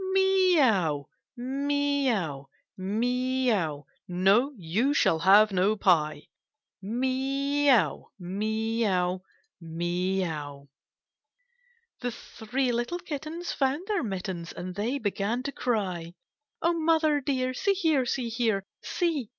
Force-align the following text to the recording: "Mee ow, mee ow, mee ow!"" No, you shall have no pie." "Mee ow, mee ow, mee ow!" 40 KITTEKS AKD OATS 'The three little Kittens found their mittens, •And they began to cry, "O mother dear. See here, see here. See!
"Mee 0.15 0.59
ow, 0.59 1.05
mee 1.37 2.11
ow, 2.11 2.47
mee 2.75 3.53
ow!"" 3.53 3.85
No, 4.07 4.51
you 4.57 4.95
shall 4.95 5.19
have 5.19 5.51
no 5.51 5.75
pie." 5.77 6.23
"Mee 6.81 7.69
ow, 7.69 8.09
mee 8.17 8.87
ow, 8.87 9.21
mee 9.61 10.25
ow!" 10.25 10.69
40 12.01 12.07
KITTEKS 12.07 12.07
AKD 12.07 12.07
OATS 12.07 12.15
'The 12.39 12.45
three 12.47 12.71
little 12.71 12.97
Kittens 12.99 13.51
found 13.51 13.85
their 13.85 14.01
mittens, 14.01 14.53
•And 14.53 14.73
they 14.75 14.97
began 14.97 15.43
to 15.43 15.51
cry, 15.51 16.15
"O 16.63 16.73
mother 16.73 17.21
dear. 17.21 17.53
See 17.53 17.73
here, 17.73 18.07
see 18.07 18.29
here. 18.29 18.65
See! 18.81 19.29